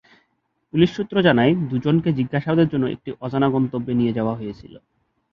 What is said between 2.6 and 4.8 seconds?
জন্য একটি অজানা গন্তব্যে নিয়ে যাওয়া হয়েছিল।